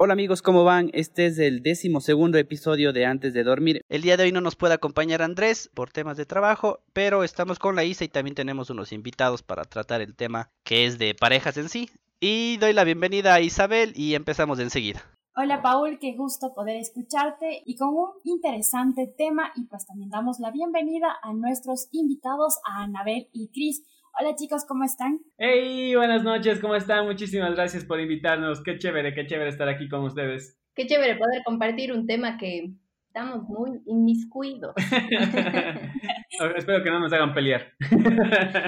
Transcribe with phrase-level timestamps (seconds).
[0.00, 0.90] Hola amigos, ¿cómo van?
[0.92, 3.80] Este es el décimo segundo episodio de Antes de Dormir.
[3.88, 7.58] El día de hoy no nos puede acompañar Andrés por temas de trabajo, pero estamos
[7.58, 11.16] con la Isa y también tenemos unos invitados para tratar el tema que es de
[11.16, 11.90] parejas en sí.
[12.20, 15.02] Y doy la bienvenida a Isabel y empezamos enseguida.
[15.34, 20.38] Hola Paul, qué gusto poder escucharte y con un interesante tema y pues también damos
[20.38, 23.82] la bienvenida a nuestros invitados, a Anabel y Cris.
[24.20, 25.20] Hola chicos, ¿cómo están?
[25.36, 27.06] Hey, buenas noches, ¿cómo están?
[27.06, 28.60] Muchísimas gracias por invitarnos.
[28.64, 30.58] Qué chévere, qué chévere estar aquí con ustedes.
[30.74, 32.72] Qué chévere poder compartir un tema que
[33.06, 34.74] estamos muy inmiscuidos.
[36.56, 37.72] Espero que no nos hagan pelear.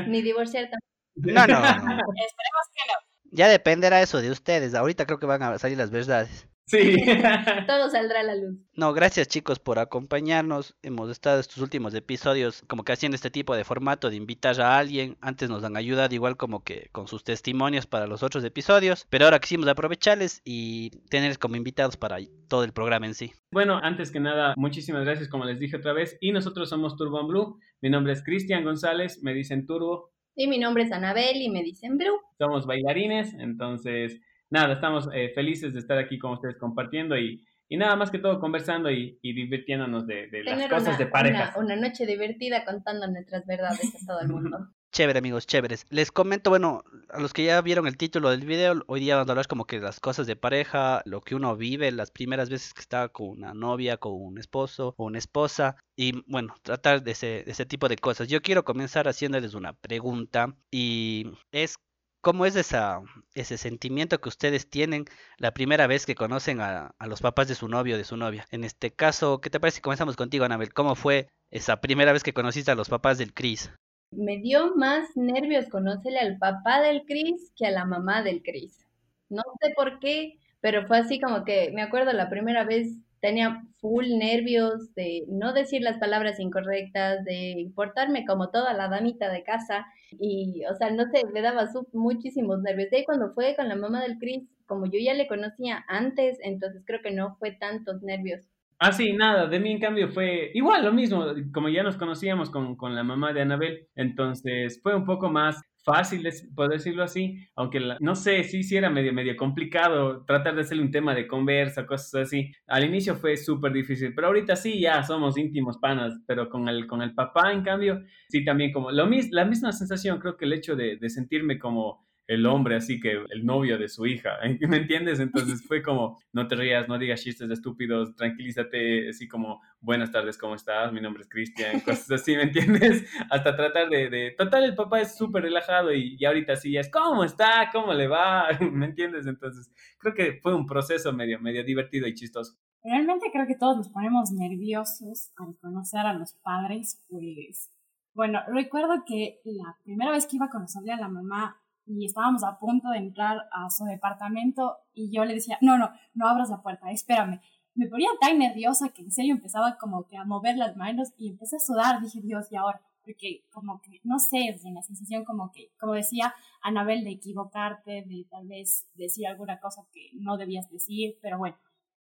[0.07, 0.87] Ni divorciar tampoco.
[1.17, 1.59] No, no.
[1.67, 3.33] Esperemos que no.
[3.33, 4.77] Ya dependerá eso de ustedes.
[4.77, 6.49] Ahorita creo que van a salir las verdades.
[6.71, 6.95] Sí.
[7.67, 8.57] Todo saldrá a la luz.
[8.77, 10.77] No, gracias chicos por acompañarnos.
[10.85, 14.79] Hemos estado estos últimos episodios como que haciendo este tipo de formato de invitar a
[14.79, 15.17] alguien.
[15.21, 19.05] Antes nos han ayudado igual como que con sus testimonios para los otros episodios.
[19.11, 23.33] Pero ahora quisimos aprovecharles y tenerles como invitados para todo el programa en sí.
[23.51, 26.17] Bueno, antes que nada, muchísimas gracias como les dije otra vez.
[26.21, 27.59] Y nosotros somos Turbo Blue.
[27.81, 30.13] Mi nombre es Cristian González, me dicen Turbo.
[30.37, 32.21] Y mi nombre es Anabel y me dicen Blue.
[32.39, 37.77] Somos bailarines, entonces nada, estamos eh, felices de estar aquí con ustedes compartiendo y, y
[37.77, 41.57] nada más que todo conversando y, y divirtiéndonos de, de las cosas una, de parejas.
[41.57, 44.59] Una, una noche divertida contando nuestras verdades a todo el mundo.
[44.93, 45.87] Chévere amigos, chéveres.
[45.89, 49.29] Les comento, bueno, a los que ya vieron el título del video, hoy día vamos
[49.29, 52.75] a hablar como que las cosas de pareja, lo que uno vive, las primeras veces
[52.75, 57.13] que está con una novia, con un esposo o una esposa, y bueno, tratar de
[57.13, 58.27] ese, de ese tipo de cosas.
[58.27, 61.79] Yo quiero comenzar haciéndoles una pregunta y es
[62.23, 63.01] ¿Cómo es esa,
[63.35, 65.07] ese sentimiento que ustedes tienen
[65.39, 68.19] la primera vez que conocen a, a los papás de su novio o de su
[68.19, 68.47] novia?
[68.51, 70.75] En este caso, ¿qué te parece si comenzamos contigo, Anabel?
[70.75, 73.73] ¿Cómo fue esa primera vez que conociste a los papás del Chris?
[74.11, 78.87] Me dio más nervios conocerle al papá del Chris que a la mamá del Chris.
[79.31, 83.63] No sé por qué, pero fue así como que me acuerdo la primera vez tenía
[83.81, 89.43] full nervios de no decir las palabras incorrectas, de portarme como toda la damita de
[89.45, 92.91] casa y, o sea, no sé, me daba su- muchísimos nervios.
[92.91, 96.39] De ahí cuando fue con la mamá del Chris, como yo ya le conocía antes,
[96.43, 98.47] entonces creo que no fue tantos nervios.
[98.79, 102.49] Ah, sí, nada, de mí en cambio fue igual lo mismo, como ya nos conocíamos
[102.51, 107.03] con, con la mamá de Anabel, entonces fue un poco más fácil, es- por decirlo
[107.03, 110.91] así, aunque la- no sé, sí, sí era medio, medio complicado tratar de hacerle un
[110.91, 112.53] tema de conversa, cosas así.
[112.67, 116.87] Al inicio fue súper difícil, pero ahorita sí, ya somos íntimos panas, pero con el,
[116.87, 120.53] con el papá, en cambio, sí también como lo la misma sensación, creo que el
[120.53, 125.19] hecho de sentirme como el hombre, así que el novio de su hija, ¿me entiendes?
[125.19, 130.39] Entonces fue como, no te rías, no digas chistes estúpidos, tranquilízate, así como, buenas tardes,
[130.39, 130.93] ¿cómo estás?
[130.93, 133.05] Mi nombre es Cristian, cosas así, ¿me entiendes?
[133.31, 134.31] Hasta tratar de, de...
[134.39, 137.69] total, el papá es súper relajado y, y ahorita sí ya es, ¿cómo está?
[137.73, 138.47] ¿Cómo le va?
[138.61, 139.27] ¿Me entiendes?
[139.27, 142.55] Entonces creo que fue un proceso medio, medio divertido y chistoso.
[142.85, 147.73] Realmente creo que todos nos ponemos nerviosos al conocer a los padres, pues
[148.15, 151.61] bueno, recuerdo que la primera vez que iba a conocerle a la mamá
[151.99, 155.91] y estábamos a punto de entrar a su departamento y yo le decía, no, no,
[156.15, 157.41] no abras la puerta, espérame.
[157.75, 161.29] Me ponía tan nerviosa que en serio empezaba como que a mover las manos y
[161.29, 165.25] empecé a sudar, dije, Dios, y ahora, porque como que, no sé, es una sensación
[165.25, 170.37] como que, como decía Anabel, de equivocarte, de tal vez decir alguna cosa que no
[170.37, 171.57] debías decir, pero bueno,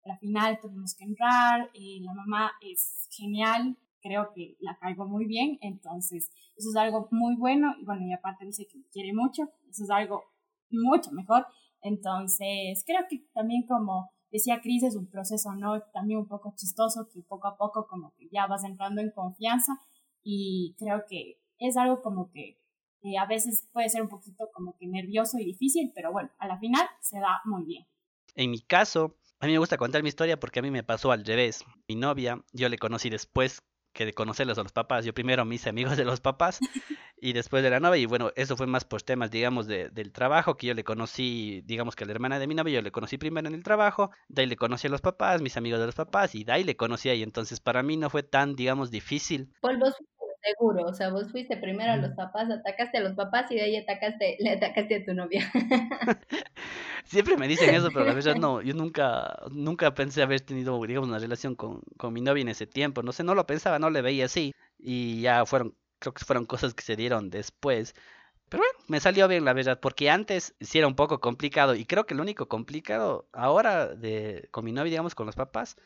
[0.05, 5.27] al final tuvimos que entrar, y la mamá es genial, creo que la caigo muy
[5.27, 9.13] bien, entonces eso es algo muy bueno, y bueno, y aparte dice que me quiere
[9.13, 10.25] mucho, eso es algo
[10.71, 11.47] mucho mejor,
[11.81, 15.81] entonces creo que también como decía Cris, es un proceso, ¿no?
[15.93, 19.73] También un poco chistoso, que poco a poco como que ya vas entrando en confianza,
[20.23, 22.59] y creo que es algo como que
[23.03, 26.47] eh, a veces puede ser un poquito como que nervioso y difícil, pero bueno, a
[26.47, 27.87] la final se da muy bien.
[28.35, 31.11] En mi caso, a mí me gusta contar mi historia porque a mí me pasó
[31.11, 31.65] al revés.
[31.89, 33.61] Mi novia, yo le conocí después
[33.93, 35.05] que de conocerlos a los papás.
[35.05, 36.59] Yo primero me hice amigos de los papás
[37.21, 38.01] y después de la novia.
[38.01, 41.63] Y bueno, eso fue más por temas, digamos, de, del trabajo, que yo le conocí,
[41.67, 44.11] digamos que a la hermana de mi novia, yo le conocí primero en el trabajo,
[44.29, 46.65] de ahí le conocí a los papás, mis amigos de los papás, y de ahí
[46.65, 47.25] le conocí a ella.
[47.25, 49.53] Entonces para mí no fue tan, digamos, difícil.
[49.61, 53.15] Paul, vos fuiste seguro, o sea, vos fuiste primero a los papás, atacaste a los
[53.15, 55.51] papás y de ahí atacaste, le atacaste a tu novia.
[57.05, 61.09] Siempre me dicen eso, pero la verdad no, yo nunca, nunca pensé haber tenido, digamos,
[61.09, 63.03] una relación con, con mi novia en ese tiempo.
[63.03, 64.55] No sé, no lo pensaba, no le veía así.
[64.79, 67.95] Y ya fueron, creo que fueron cosas que se dieron después.
[68.49, 71.75] Pero bueno, me salió bien la verdad, porque antes sí era un poco complicado.
[71.75, 75.77] Y creo que lo único complicado ahora de, con mi novia, digamos, con los papás,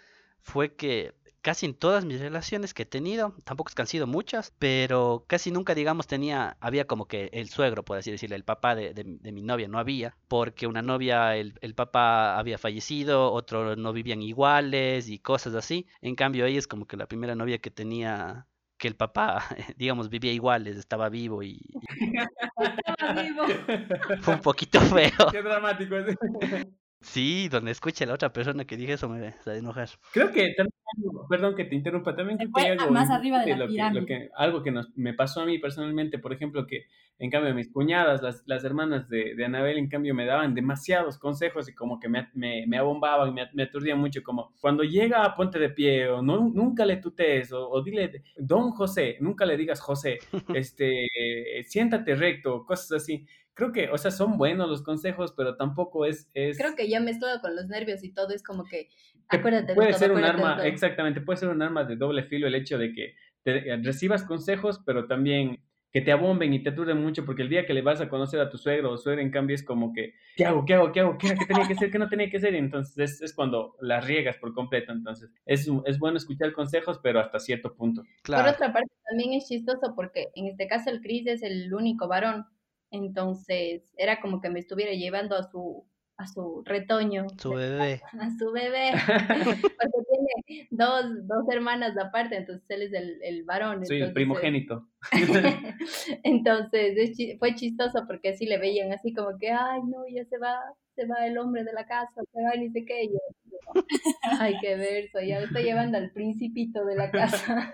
[0.43, 1.15] fue que
[1.47, 5.25] casi en todas mis relaciones que he tenido, tampoco es que han sido muchas, pero
[5.29, 8.93] casi nunca, digamos, tenía, había como que el suegro, por así decirlo, el papá de,
[8.95, 13.93] de, mi novia, no había, porque una novia, el, el, papá había fallecido, otro no
[13.93, 15.87] vivían iguales y cosas así.
[16.01, 19.45] En cambio, ella es como que la primera novia que tenía que el papá,
[19.77, 21.61] digamos, vivía iguales, estaba vivo y...
[22.59, 23.45] Estaba vivo.
[24.23, 25.31] Fue un poquito feo.
[25.31, 26.17] Qué dramático es.
[27.01, 29.91] Sí, donde escuche a la otra persona que dije eso me va a enojar.
[30.13, 33.51] Creo que también, perdón que te interrumpa, también creo que hay algo, más arriba de
[33.51, 36.67] la lo que, lo que, algo que nos, me pasó a mí personalmente, por ejemplo,
[36.67, 36.87] que
[37.19, 41.19] en cambio mis cuñadas, las, las hermanas de, de, Anabel, en cambio me daban demasiados
[41.19, 45.35] consejos y como que me, me, me abombaban, me, me aturdían mucho, como cuando llega
[45.35, 49.57] ponte de pie o no, nunca le tutees o, o dile, don José, nunca le
[49.57, 50.19] digas José,
[50.55, 51.07] este,
[51.67, 53.27] siéntate recto, cosas así
[53.57, 56.31] creo que, o sea, son buenos los consejos, pero tampoco es...
[56.35, 56.59] es...
[56.59, 58.91] Creo que ya mezclado con los nervios y todo, es como que,
[59.29, 62.23] acuérdate puede de todo, ser un de arma, exactamente, puede ser un arma de doble
[62.25, 65.59] filo el hecho de que te, eh, recibas consejos, pero también
[65.91, 68.39] que te abomben y te aturden mucho, porque el día que le vas a conocer
[68.41, 70.67] a tu suegro o suegra, en cambio, es como que, ¿qué hago?
[70.67, 70.93] ¿Qué hago?
[70.93, 71.17] ¿Qué hago?
[71.17, 71.91] ¿Qué, qué tenía que hacer?
[71.91, 72.53] ¿Qué no tenía que hacer?
[72.53, 74.93] Y entonces es, es cuando las riegas por completo.
[74.93, 78.03] Entonces, es, es bueno escuchar consejos, pero hasta cierto punto.
[78.21, 78.45] Claro.
[78.45, 82.09] Por otra parte, también es chistoso porque en este caso el Chris es el único
[82.09, 82.45] varón.
[82.91, 85.87] Entonces era como que me estuviera llevando a su
[86.19, 88.01] a su retoño, Su bebé.
[88.19, 93.85] a su bebé, porque tiene dos, dos hermanas aparte, entonces él es el, el varón.
[93.85, 94.89] Soy el entonces, primogénito.
[96.23, 100.25] entonces es chi- fue chistoso porque así le veían así como que, ay, no, ya
[100.25, 100.59] se va,
[100.95, 103.05] se va el hombre de la casa, se va y ni sé qué.
[103.05, 103.19] Y yo,
[104.41, 107.73] ay, qué verso, ya me estoy llevando al principito de la casa.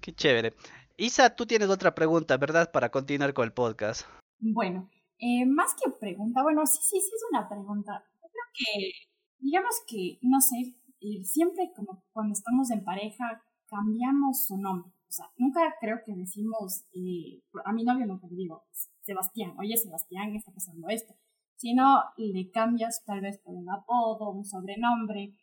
[0.00, 0.52] Qué chévere.
[0.98, 2.72] Isa, tú tienes otra pregunta, ¿verdad?
[2.72, 4.06] Para continuar con el podcast.
[4.38, 4.88] Bueno,
[5.18, 8.02] eh, más que pregunta, bueno, sí, sí, sí es una pregunta.
[8.14, 8.92] Yo creo que,
[9.38, 14.90] digamos que, no sé, eh, siempre como cuando estamos en pareja cambiamos su nombre.
[15.06, 18.64] O sea, nunca creo que decimos, eh, a mi novio nunca le digo,
[19.02, 21.14] Sebastián, oye Sebastián, está pasando esto.
[21.56, 25.34] Sino le cambias tal vez por un apodo, un sobrenombre.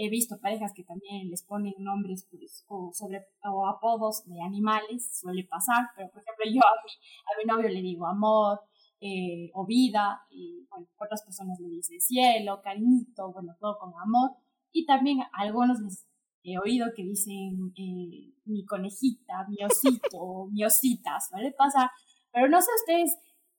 [0.00, 5.18] He visto parejas que también les ponen nombres pues, o, sobre, o apodos de animales,
[5.20, 6.90] suele pasar, pero por ejemplo yo a mi,
[7.26, 8.60] a mi novio le digo amor,
[9.00, 14.32] eh, o vida, y bueno, otras personas le dicen cielo, cariñito, bueno, todo con amor.
[14.72, 16.06] Y también a algunos les
[16.42, 21.90] he oído que dicen eh, mi conejita, mi osito, mi osita, suele pasar.
[22.32, 23.16] Pero no sé ustedes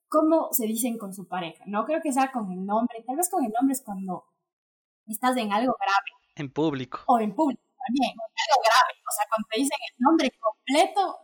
[0.08, 1.64] cómo se dicen con su pareja.
[1.66, 3.02] No creo que sea con el nombre.
[3.06, 4.24] Tal vez con el nombre es cuando
[5.06, 7.00] estás en algo grave En público.
[7.06, 8.92] o en público también, algo grave.
[9.08, 11.18] O sea, cuando te dicen el nombre completo,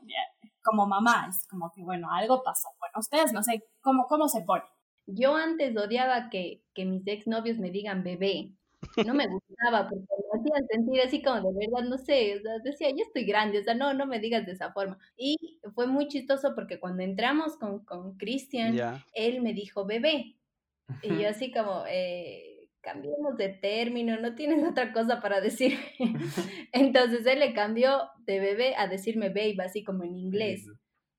[0.62, 2.68] como mamá, es como que, bueno, algo pasó.
[2.80, 4.64] Bueno, ustedes no sé cómo, cómo se pone.
[5.06, 8.50] Yo antes odiaba que, que mis exnovios me digan bebé.
[9.06, 12.58] No me gustaba porque me hacían sentir así como de verdad, no sé, o sea,
[12.62, 14.98] decía, yo estoy grande, o sea, no, no me digas de esa forma.
[15.16, 19.04] Y fue muy chistoso porque cuando entramos con, con Cristian, Ya.
[19.14, 20.36] él me dijo bebé.
[21.02, 22.56] Y yo así como, eh,
[22.87, 25.79] cambiemos de término, no tienes otra cosa para decir.
[26.73, 30.67] Entonces él le cambió de bebé a decirme babe, así como en inglés.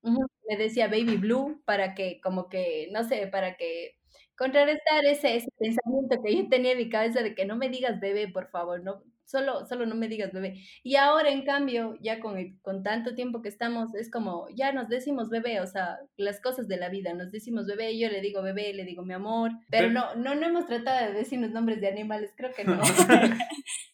[0.02, 3.96] Ujú, Me decía baby blue para que, como que, no sé, para que
[4.36, 8.00] contrarrestar ese, ese pensamiento que yo tenía en mi cabeza de que no me digas
[8.00, 10.60] bebé, por favor, no, solo, solo no me digas bebé.
[10.82, 14.72] Y ahora, en cambio, ya con, el- con tanto tiempo que estamos, es como, ya
[14.72, 18.20] nos decimos bebé, o sea, las cosas de la vida, nos decimos bebé, yo le
[18.20, 21.50] digo bebé, le digo mi amor, pero Pero- no, no, no hemos tratado de decirnos
[21.50, 22.80] nombres de animales, creo que no.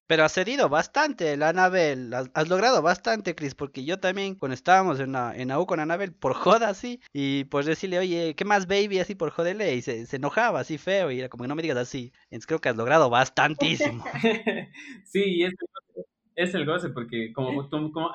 [0.07, 2.13] Pero has cedido bastante, la Anabel.
[2.13, 5.65] Has, has logrado bastante, Chris, porque yo también, cuando estábamos en la, en la U
[5.65, 8.99] con Anabel, por joda así, y por decirle, oye, ¿qué más, baby?
[8.99, 11.63] Así por joderle, y se, se enojaba así feo, y era como que no me
[11.63, 12.13] digas así.
[12.25, 14.05] Entonces creo que has logrado bastantísimo.
[15.05, 17.69] sí, es, el goce, es el goce, porque como,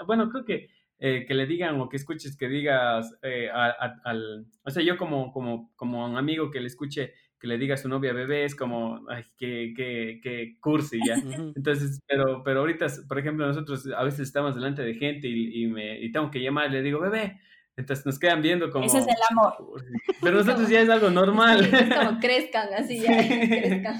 [0.06, 0.70] bueno, creo que
[1.02, 4.84] eh, que le digan o que escuches que digas eh, a- a- al, o sea,
[4.84, 8.12] yo como, como, como un amigo que le escuche que le diga a su novia
[8.12, 11.16] bebé es como, ay, que, que, que cursi ya.
[11.56, 15.68] Entonces, pero, pero ahorita, por ejemplo, nosotros a veces estamos delante de gente y, y
[15.68, 17.40] me, y tengo que llamar y le digo, bebé.
[17.78, 18.86] Entonces nos quedan viendo como...
[18.88, 19.54] Ese es el amor.
[20.22, 21.64] Pero nosotros ya es algo normal.
[21.64, 23.08] Sí, es como crezcan, así ya,
[23.48, 23.98] crezcan.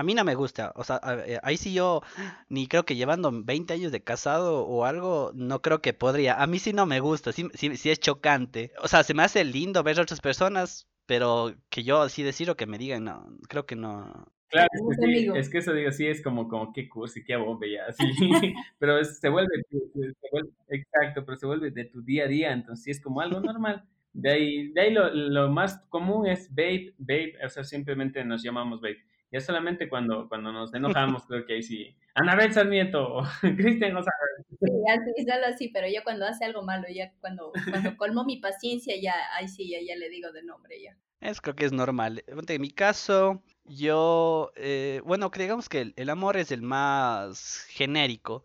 [0.00, 2.00] A mí no me gusta, o sea, eh, ahí sí yo,
[2.48, 6.40] ni creo que llevando 20 años de casado o algo, no creo que podría.
[6.42, 8.72] A mí sí no me gusta, sí, sí, sí es chocante.
[8.82, 12.48] O sea, se me hace lindo ver a otras personas, pero que yo así decir
[12.48, 14.26] o que me digan, no, creo que no.
[14.48, 17.36] Claro, es que, sí, es que eso digo, sí es como, como qué cursi, qué
[17.36, 18.04] bombe ya, así.
[18.78, 22.28] pero es- se vuelve, tu- se vuelve- exacto, pero se vuelve de tu día a
[22.28, 23.84] día, entonces sí es como algo normal.
[24.14, 28.42] De ahí, de ahí lo, lo más común es babe, babe, o sea, simplemente nos
[28.42, 29.04] llamamos babe.
[29.32, 31.96] Ya solamente cuando, cuando nos enojamos, creo que ahí sí.
[32.14, 34.46] Anabel Sarmiento o Cristian González.
[34.48, 38.38] Sí, así, solo así, pero ya cuando hace algo malo, ya cuando, cuando colmo mi
[38.38, 40.96] paciencia, ya, ahí sí, ya, ya le digo de nombre, ya.
[41.20, 42.24] Es creo que es normal.
[42.26, 48.42] En mi caso, yo, eh, bueno, digamos que el, el amor es el más genérico,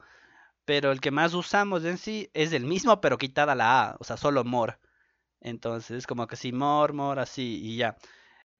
[0.65, 4.03] pero el que más usamos en sí es el mismo, pero quitada la A, o
[4.03, 4.79] sea, solo mor.
[5.39, 7.95] Entonces, es como que sí, mor, mor, así, y ya.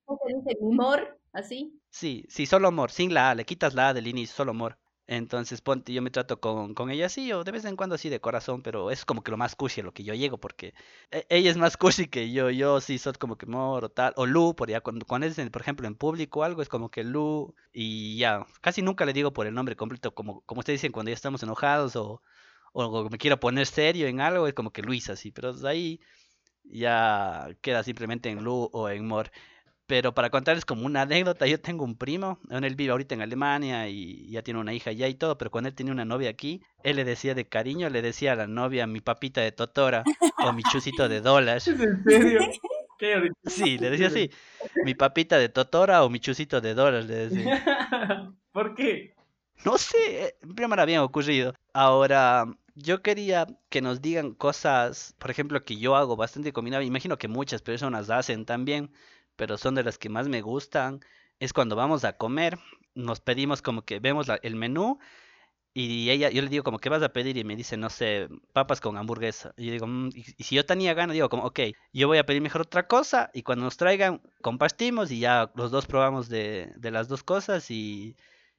[0.06, 0.58] ¿Cómo se dice?
[0.62, 1.20] ¿Mor?
[1.40, 1.80] ¿Así?
[1.90, 4.78] Sí, sí, solo mor, sin la A, le quitas la A del inicio, solo mor.
[5.08, 8.10] Entonces, ponte, yo me trato con, con ella así, o de vez en cuando así
[8.10, 10.74] de corazón, pero es como que lo más cushy a lo que yo llego, porque
[11.12, 14.14] e- ella es más cushy que yo, yo sí soy como que mor o tal,
[14.18, 16.70] o Lu, por ya, cuando, cuando es, en- por ejemplo, en público o algo, es
[16.70, 20.60] como que Lu, y ya, casi nunca le digo por el nombre completo, como, como
[20.60, 22.22] ustedes dicen cuando ya estamos enojados, o,
[22.74, 26.00] o me quiero poner serio en algo, es como que Luis así, pero de ahí
[26.64, 29.32] ya queda simplemente en Lu o en Mor.
[29.88, 33.88] Pero para contarles como una anécdota, yo tengo un primo, él vive ahorita en Alemania
[33.88, 36.62] y ya tiene una hija allá y todo, pero cuando él tenía una novia aquí,
[36.84, 40.04] él le decía de cariño, le decía a la novia mi papita de Totora
[40.44, 41.58] o mi chusito de dólar.
[41.58, 42.42] ¿Es en serio?
[42.98, 43.30] Qué.
[43.44, 44.32] Sí, le decía así,
[44.84, 47.64] mi papita de Totora o mi chusito de dólar, le decía.
[48.52, 49.14] ¿Por qué?
[49.64, 51.54] No sé, eh, primero me había ocurrido.
[51.74, 56.84] Ahora, yo quería que nos digan cosas, por ejemplo, que yo hago bastante combinado.
[56.84, 58.92] Imagino que muchas personas hacen también,
[59.36, 61.02] pero son de las que más me gustan.
[61.40, 62.58] Es cuando vamos a comer,
[62.96, 65.00] nos pedimos como que vemos el menú
[65.74, 67.36] y ella, yo le digo como, ¿qué vas a pedir?
[67.38, 69.54] Y me dice, no sé, papas con hamburguesa.
[69.58, 71.60] Y yo digo, "Mm", y, y si yo tenía ganas, digo como, ok,
[71.94, 75.72] yo voy a pedir mejor otra cosa y cuando nos traigan, compartimos y ya los
[75.72, 78.16] dos probamos de, de las dos cosas y,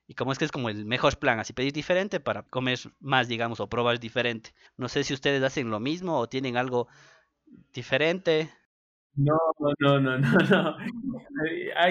[0.06, 3.28] y como es que es como el mejor plan, así pedir diferente para comer más,
[3.28, 4.54] digamos, o probar diferente.
[4.76, 6.86] No sé si ustedes hacen lo mismo o tienen algo
[7.72, 8.50] diferente.
[9.16, 9.38] No,
[9.80, 10.18] no, no, no,
[10.50, 10.76] no.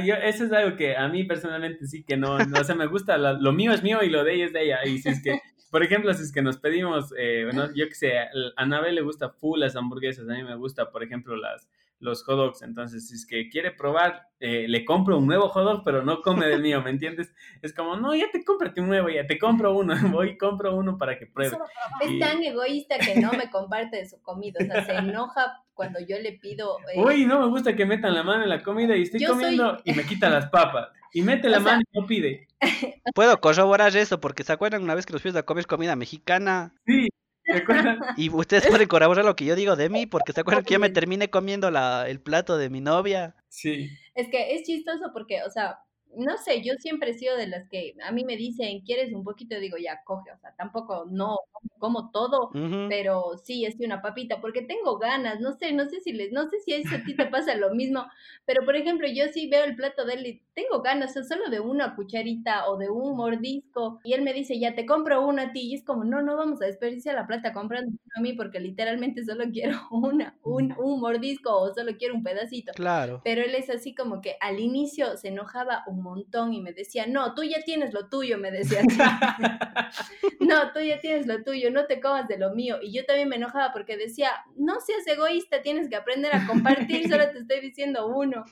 [0.05, 2.85] Yo- eso es algo que a mí personalmente sí que no, no, o sea, me
[2.85, 4.85] gusta, la- lo mío es mío y lo de ella es de ella.
[4.85, 5.39] Y si es que,
[5.71, 9.01] por ejemplo, si es que nos pedimos, eh, bueno, yo que sé, a Anabel le
[9.01, 11.67] gusta full las hamburguesas, a mí me gusta, por ejemplo, las,
[11.99, 12.61] los hot dogs.
[12.61, 16.21] Entonces, si es que quiere probar, eh, le compro un nuevo hot dog, pero no
[16.21, 17.33] come del mío, ¿me entiendes?
[17.61, 20.75] Es como, no, ya te cómprate un nuevo, ya te compro uno, voy y compro
[20.75, 21.57] uno para que pruebe.
[22.01, 25.61] Es Y- tan egoísta que no me comparte de su comida, o sea, se enoja
[25.73, 26.77] cuando yo le pido...
[26.93, 29.27] eh, Uy, no me gusta que metan la mano en la comida y estoy Yo
[29.29, 30.89] soy- comiendo y me quita las papas.
[31.13, 32.47] Y mete la O sea- mano y no pide.
[33.15, 36.73] Puedo corroborar eso porque se acuerdan una vez que nos fuimos a comer comida mexicana
[36.85, 37.07] Sí,
[37.45, 37.97] ¿te acuerdas?
[38.17, 40.79] y ustedes pueden corroborar lo que yo digo de mí porque se acuerdan que yo
[40.79, 43.35] me terminé comiendo la, el plato de mi novia.
[43.49, 43.89] Sí.
[44.15, 45.79] Es que es chistoso porque, o sea,
[46.17, 49.23] no sé, yo siempre he sido de las que a mí me dicen, ¿quieres un
[49.23, 49.59] poquito?
[49.59, 51.37] Digo, ya, coge, o sea, tampoco, no,
[51.79, 52.51] como todo,
[52.89, 56.49] pero sí, es una papita, porque tengo ganas, no sé, no sé si les, no
[56.49, 58.05] sé si a ti te pasa lo mismo,
[58.45, 61.23] pero por ejemplo, yo sí veo el plato de él y tengo ganas, o sea,
[61.23, 65.25] solo de una cucharita o de un mordisco, y él me dice, ya te compro
[65.25, 68.21] una a ti, y es como, no, no vamos a desperdiciar la plata comprando a
[68.21, 72.71] mí, porque literalmente solo quiero una, un, un mordisco o solo quiero un pedacito.
[72.73, 73.21] Claro.
[73.23, 77.05] Pero él es así como que al inicio se enojaba un montón y me decía,
[77.07, 78.81] no, tú ya tienes lo tuyo, me decía
[80.39, 82.77] no, tú ya tienes lo tuyo, no te comas de lo mío.
[82.81, 87.07] Y yo también me enojaba porque decía, no seas egoísta, tienes que aprender a compartir,
[87.09, 88.45] solo te estoy diciendo uno.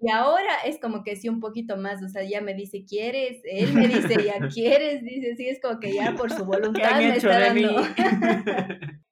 [0.00, 3.42] Y ahora es como que sí un poquito más, o sea, ya me dice, ¿quieres?
[3.44, 6.98] Él me dice, ya quieres, dice, sí, es como que ya por su ¿Qué voluntad
[6.98, 7.82] me está dando.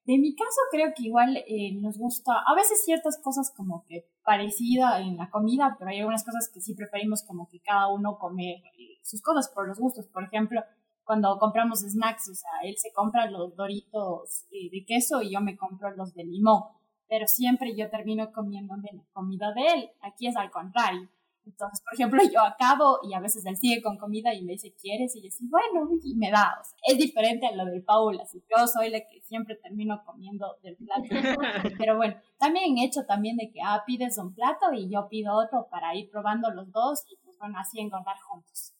[0.09, 4.07] En mi caso creo que igual eh, nos gusta, a veces ciertas cosas como que
[4.25, 8.17] parecida en la comida, pero hay algunas cosas que sí preferimos como que cada uno
[8.17, 10.07] comer eh, sus cosas por los gustos.
[10.07, 10.63] Por ejemplo,
[11.03, 15.41] cuando compramos snacks, o sea, él se compra los doritos eh, de queso y yo
[15.41, 16.63] me compro los de limón,
[17.09, 19.91] pero siempre yo termino comiéndome la comida de él.
[20.03, 21.09] Aquí es al contrario.
[21.47, 24.75] Entonces, por ejemplo, yo acabo y a veces él sigue con comida y me dice,
[24.81, 25.15] ¿quieres?
[25.15, 26.59] Y yo sí, bueno, y me da.
[26.61, 30.03] O sea, es diferente a lo del Paul, así yo soy la que siempre termino
[30.05, 31.05] comiendo del plato.
[31.79, 35.37] Pero bueno, también he hecho también de que, ah, pides un plato y yo pido
[35.37, 38.73] otro para ir probando los dos y pues bueno, así engordar juntos.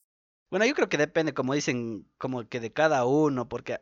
[0.51, 3.81] Bueno, yo creo que depende, como dicen, como que de cada uno, porque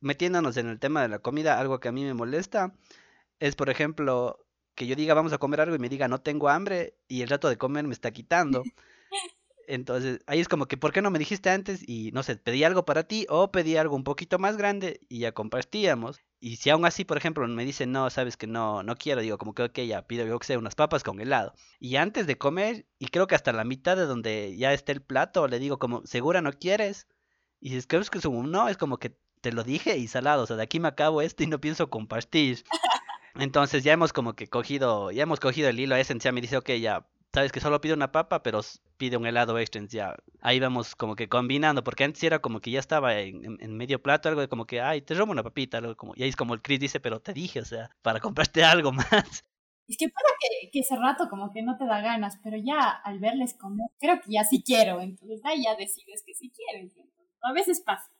[0.00, 2.74] metiéndonos en el tema de la comida, algo que a mí me molesta
[3.38, 4.41] es, por ejemplo,
[4.74, 7.28] que yo diga vamos a comer algo y me diga no tengo hambre y el
[7.28, 8.62] rato de comer me está quitando.
[9.68, 11.88] Entonces, ahí es como que, ¿por qué no me dijiste antes?
[11.88, 15.20] Y no sé, pedí algo para ti o pedí algo un poquito más grande y
[15.20, 16.20] ya compartíamos.
[16.40, 19.38] Y si aún así, por ejemplo, me dicen, no, sabes que no, no quiero, digo,
[19.38, 21.54] como que, ok, ya pido, yo que sé, unas papas con helado.
[21.78, 25.02] Y antes de comer, y creo que hasta la mitad de donde ya está el
[25.02, 27.06] plato, le digo como, ¿segura no quieres?
[27.60, 29.98] Y si es que es que es un no, es como que te lo dije
[29.98, 32.64] y salado, o sea, de aquí me acabo esto y no pienso compartir.
[33.34, 36.56] Entonces ya hemos como que cogido, ya hemos cogido el hilo ese, ya me dice,
[36.56, 38.60] ok, ya sabes que solo pide una papa, pero
[38.98, 42.70] pide un helado extra, ya ahí vamos como que combinando, porque antes era como que
[42.70, 45.96] ya estaba en, medio plato, algo de como que, ay, te robo una papita, algo
[45.96, 48.62] como, y ahí es como el Chris dice, pero te dije, o sea, para comprarte
[48.64, 49.44] algo más.
[49.88, 52.90] Es que puede que, que, ese rato como que no te da ganas, pero ya
[52.90, 56.92] al verles comer, creo que ya sí quiero, entonces ahí ya decides que sí quieres.
[57.42, 58.10] A veces pasa.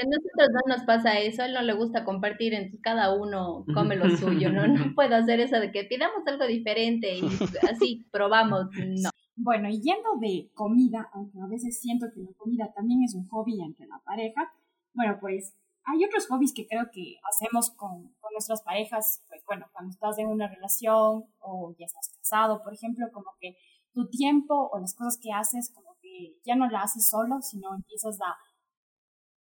[0.00, 3.64] A nosotros no nos pasa eso, a él no le gusta compartir, entonces cada uno
[3.74, 4.66] come lo suyo, ¿no?
[4.66, 7.24] No puedo hacer eso de que pidamos algo diferente y
[7.70, 9.10] así probamos, no.
[9.36, 13.26] Bueno, y yendo de comida, aunque a veces siento que la comida también es un
[13.28, 14.52] hobby entre la pareja,
[14.94, 15.54] bueno, pues
[15.84, 20.18] hay otros hobbies que creo que hacemos con, con nuestras parejas, pues bueno, cuando estás
[20.18, 23.56] en una relación o ya estás casado, por ejemplo, como que
[23.92, 27.74] tu tiempo o las cosas que haces, como que ya no la haces solo, sino
[27.74, 28.36] empiezas a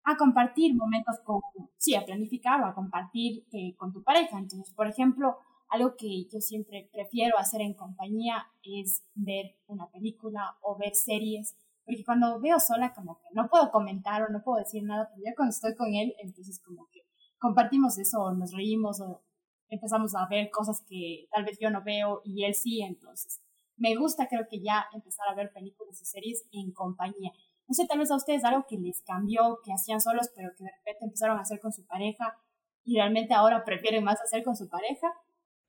[0.04, 1.42] a compartir momentos con,
[1.78, 4.38] sí, a planificar o a compartir eh, con tu pareja.
[4.40, 5.38] Entonces, por ejemplo,
[5.70, 11.56] algo que yo siempre prefiero hacer en compañía es ver una película o ver series,
[11.86, 15.24] porque cuando veo sola como que no puedo comentar o no puedo decir nada, pero
[15.24, 17.02] ya cuando estoy con él, entonces como que
[17.40, 19.22] compartimos eso, o nos reímos o
[19.70, 23.42] empezamos a ver cosas que tal vez yo no veo y él sí, entonces
[23.78, 27.32] me gusta creo que ya empezar a ver películas y series en compañía
[27.72, 30.66] no sé, tal vez a ustedes algo que les cambió, que hacían solos, pero que
[30.66, 32.38] de repente empezaron a hacer con su pareja
[32.84, 35.08] y realmente ahora prefieren más hacer con su pareja.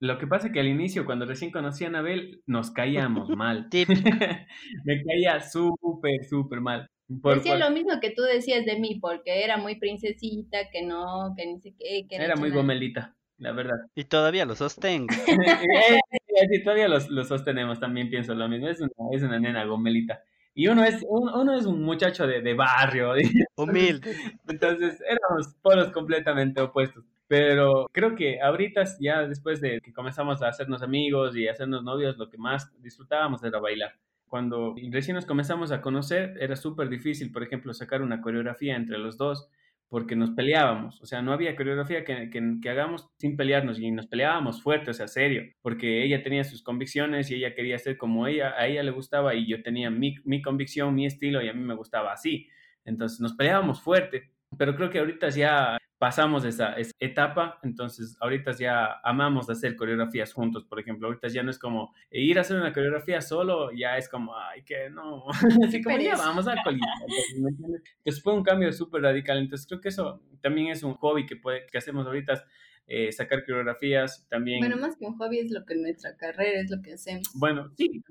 [0.01, 3.69] Lo que pasa es que al inicio, cuando recién conocí a Anabel, nos caíamos mal.
[4.85, 6.89] Me caía súper, súper mal.
[7.07, 11.47] Decía lo mismo que tú decías de mí, porque era muy princesita, que no, que
[11.47, 12.05] ni sé qué.
[12.09, 13.77] Que era muy gomelita, la verdad.
[13.95, 15.07] Y todavía lo sostengo.
[16.51, 18.67] sí, todavía lo, sostenemos, también pienso lo mismo.
[18.67, 20.21] Es una, es una nena gomelita.
[20.55, 23.15] Y uno es, uno, es un muchacho de, de barrio.
[23.57, 24.15] Humilde.
[24.49, 27.05] Entonces éramos polos completamente opuestos.
[27.27, 32.19] Pero creo que ahorita, ya después de que comenzamos a hacernos amigos y hacernos novios,
[32.19, 33.95] lo que más disfrutábamos era bailar.
[34.29, 38.99] Cuando recién nos comenzamos a conocer, era súper difícil, por ejemplo, sacar una coreografía entre
[38.99, 39.49] los dos
[39.93, 44.07] porque nos peleábamos, o sea, no había coreografía que, que, hagamos sin pelearnos y nos
[44.07, 48.27] peleábamos fuerte, o sea, serio, porque ella tenía sus convicciones y ella quería ser como
[48.27, 51.53] ella, a ella le gustaba y yo tenía mi, mi convicción, mi estilo y a
[51.53, 52.49] mí me gustaba así.
[52.87, 58.51] Entonces nos peleábamos fuerte, pero creo que ahorita ya pasamos esa, esa, etapa, entonces ahorita
[58.59, 62.57] ya amamos hacer coreografías juntos, por ejemplo, ahorita ya no es como ir a hacer
[62.57, 65.27] una coreografía solo, ya es como, ay, que no,
[65.65, 66.87] así como ya vamos a colita.
[67.99, 71.37] Entonces fue un cambio súper radical, entonces creo que eso también es un hobby que,
[71.37, 72.47] puede, que hacemos ahorita,
[72.89, 74.59] eh, sacar coreografías también.
[74.59, 77.31] Bueno, más que un hobby es lo que nuestra carrera es lo que hacemos.
[77.35, 78.03] Bueno, sí,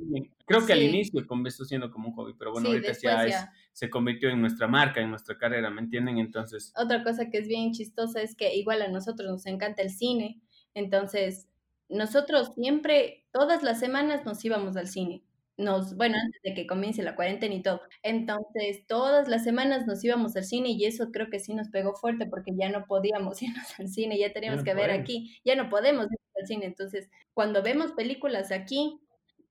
[0.45, 4.29] creo que al inicio comenzó siendo como un hobby, pero bueno, ahorita ya, se convirtió
[4.29, 6.17] en nuestra marca, en nuestra carrera, ¿me entienden?
[6.17, 6.73] Entonces...
[6.75, 10.41] Otra cosa que es bien chistosa es que igual a nosotros nos encanta el cine,
[10.73, 11.47] entonces
[11.89, 15.23] nosotros siempre, todas las semanas nos íbamos al cine
[15.61, 17.81] nos, bueno, antes de que comience la cuarentena y todo.
[18.03, 21.93] Entonces, todas las semanas nos íbamos al cine y eso creo que sí nos pegó
[21.93, 25.69] fuerte porque ya no podíamos irnos al cine, ya teníamos que ver aquí, ya no
[25.69, 26.65] podemos ir al cine.
[26.65, 28.99] Entonces, cuando vemos películas aquí,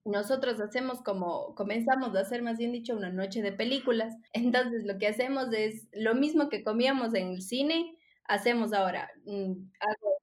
[0.04, 4.16] nosotros hacemos como, comenzamos a hacer más bien dicho una noche de películas.
[4.32, 9.52] Entonces, lo que hacemos es lo mismo que comíamos en el cine, hacemos ahora mm,
[9.80, 10.20] algo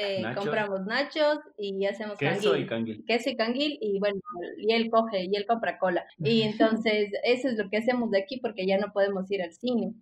[0.00, 3.04] eh, compramos nachos y hacemos queso y canguil.
[3.04, 4.20] Queso y canguil y bueno,
[4.56, 6.06] y él coge y él compra cola.
[6.18, 6.42] Y
[6.82, 9.94] entonces eso es lo que hacemos de aquí porque ya no podemos ir al cine.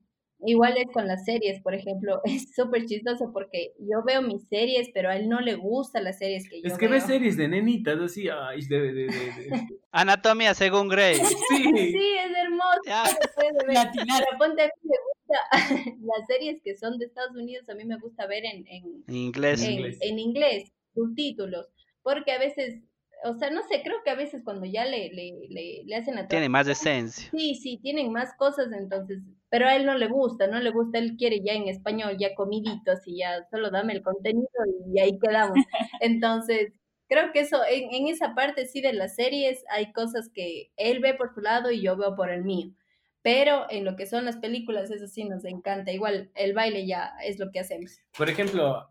[0.45, 4.89] Igual es con las series, por ejemplo, es súper chistoso porque yo veo mis series,
[4.93, 7.49] pero a él no le gustan las series que yo Es que ve series de
[7.49, 9.11] nenitas, así, ay, de, de, de,
[9.91, 11.17] Anatomía según Grey.
[11.17, 12.81] Sí, sí es hermoso.
[12.85, 13.05] Ya.
[13.37, 14.91] Pero ponte a mí
[16.01, 19.63] las series que son de Estados Unidos a mí me gusta ver en, en, inglés.
[19.63, 21.67] En, inglés, subtítulos,
[22.03, 22.83] porque a veces,
[23.25, 26.29] o sea, no sé, creo que a veces cuando ya le, le, le, hacen la
[26.29, 27.29] Tiene más esencia.
[27.31, 29.19] Sí, sí, tienen más cosas, entonces,
[29.57, 32.35] pero a él no le gusta, no le gusta, él quiere ya en español, ya
[32.35, 34.47] comiditos y ya solo dame el contenido
[34.95, 35.57] y ahí quedamos.
[36.03, 36.75] Entonces,
[37.09, 41.01] creo que eso, en, en esa parte sí de las series hay cosas que él
[41.01, 42.71] ve por su lado y yo veo por el mío
[43.27, 45.91] pero en lo que son las películas, eso sí nos encanta.
[45.91, 47.99] Igual el baile ya es lo que hacemos.
[48.17, 48.89] Por ejemplo,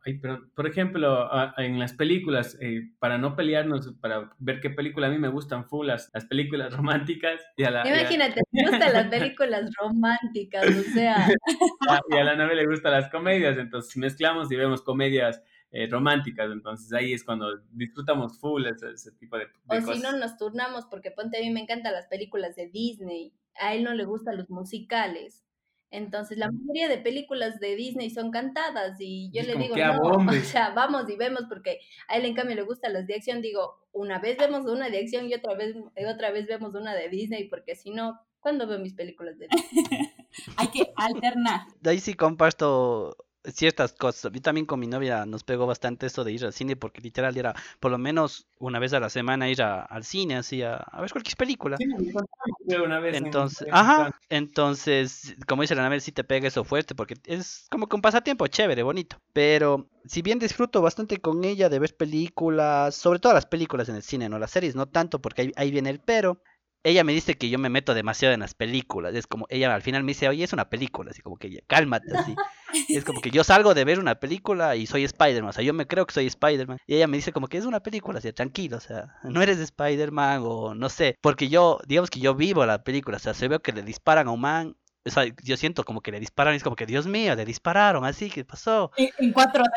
[0.54, 5.20] por ejemplo, en las películas, eh, para no pelearnos, para ver qué película a mí
[5.20, 7.42] me gustan full, las, las películas románticas.
[7.56, 11.30] Y a la, Imagínate, me gustan las películas románticas, o sea.
[12.10, 16.52] y a la novia le gustan las comedias, entonces mezclamos y vemos comedias eh, románticas,
[16.52, 20.88] entonces ahí es cuando disfrutamos full ese, tipo de, de o si no, nos turnamos,
[20.88, 24.38] porque ponte a mí me encantan las películas de Disney a él no le gustan
[24.38, 25.46] los musicales.
[25.92, 29.86] Entonces, la mayoría de películas de Disney son cantadas y yo Es le digo, que
[29.86, 30.38] no, abombe.
[30.40, 33.42] o sea, vamos y vemos porque a él en cambio le gustan las de acción.
[33.42, 36.94] Digo, una vez vemos una de acción y otra vez, y otra vez vemos una
[36.94, 40.12] de Disney porque si no, ¿cuándo veo mis películas de Disney?
[40.58, 41.62] Hay que alternar.
[41.80, 43.16] De ahí sí comparto
[43.54, 44.26] ciertas cosas.
[44.26, 47.02] A mí también con mi novia nos pegó bastante eso de ir al cine porque
[47.02, 50.62] literal era por lo menos una vez a la semana ir a- al cine así
[50.62, 51.78] a, a ver cualquier película.
[51.78, 56.48] Sí, una vez en- Entonces, en- ajá, entonces, como dice la Anabel, sí te pega
[56.48, 59.18] eso fuerte porque es como que un pasatiempo chévere, bonito.
[59.34, 63.96] Pero si bien disfruto bastante con ella de ver películas, sobre todo las películas en
[63.96, 66.42] el cine, no las series, no tanto porque ahí, ahí viene el pero.
[66.84, 69.16] Ella me dice que yo me meto demasiado en las películas.
[69.16, 71.62] Es como, ella al final me dice, oye, es una película, así como que ella,
[71.66, 72.36] cálmate, así.
[72.90, 75.74] Es como que yo salgo de ver una película y soy Spider-Man, o sea, yo
[75.74, 76.80] me creo que soy Spider-Man.
[76.88, 79.60] Y ella me dice como que es una película, así, tranquilo, o sea, no eres
[79.60, 81.18] Spider-Man o no sé.
[81.22, 84.28] Porque yo, digamos que yo vivo la película, o sea, se veo que le disparan
[84.28, 84.76] a un man.
[85.06, 87.46] O sea, yo siento como que le disparan y es como que, Dios mío, le
[87.46, 88.92] dispararon, así, ¿qué pasó?
[88.98, 89.70] En, en 4D,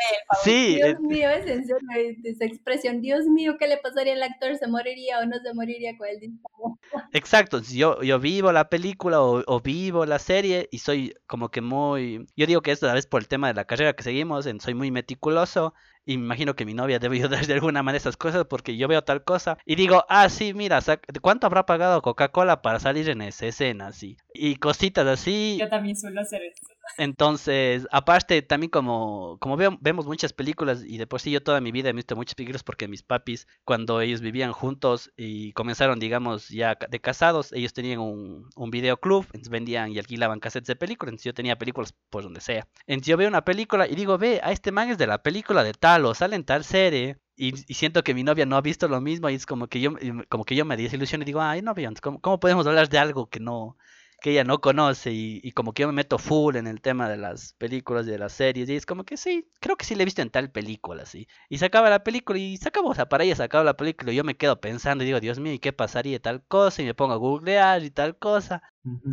[0.43, 1.87] Sí, Dios eh, mío, es en serio
[2.23, 3.01] esa expresión.
[3.01, 4.55] Dios mío, ¿qué le pasaría al actor?
[4.57, 6.79] ¿Se moriría o no se moriría con el disparo?
[7.13, 11.61] Exacto, yo, yo vivo la película o, o vivo la serie y soy como que
[11.61, 12.25] muy...
[12.35, 14.59] Yo digo que esto a veces por el tema de la carrera que seguimos, en-
[14.59, 15.73] soy muy meticuloso
[16.13, 19.23] imagino que mi novia debe ayudar de alguna manera esas cosas porque yo veo tal
[19.23, 23.21] cosa y digo, ah, sí, mira, sac- ¿de ¿cuánto habrá pagado Coca-Cola para salir en
[23.21, 23.87] esa escena?
[23.87, 24.17] Así?
[24.33, 25.57] Y cositas así.
[25.59, 26.67] Yo también suelo hacer eso.
[26.97, 31.61] Entonces, aparte, también como, como veo- vemos muchas películas, y de por sí yo toda
[31.61, 35.99] mi vida he visto muchas películas porque mis papis, cuando ellos vivían juntos y comenzaron,
[35.99, 41.11] digamos, ya de casados, ellos tenían un, un videoclub, vendían y alquilaban cassettes de películas,
[41.13, 42.67] entonces yo tenía películas por donde sea.
[42.85, 45.63] Entonces yo veo una película y digo, ve, a este man es de la película
[45.63, 47.17] de tal o sale en tal serie.
[47.41, 49.93] Y, siento que mi novia no ha visto lo mismo y es como que yo,
[50.27, 53.29] como que yo me desilusiono y digo, ay, entonces, ¿cómo, cómo podemos hablar de algo
[53.29, 53.77] que no,
[54.21, 57.09] que ella no conoce y, y como que yo me meto full en el tema
[57.09, 59.95] de las películas y de las series y es como que sí, creo que sí
[59.95, 61.27] le he visto en tal película, sí.
[61.49, 63.77] Y se acaba la película y se acabó, o sea, para ella se acaba la
[63.77, 66.81] película y yo me quedo pensando y digo, Dios mío, ¿y qué pasaría tal cosa?
[66.81, 68.61] Y me pongo a googlear y tal cosa.